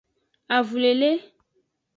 [0.57, 1.11] Avulele.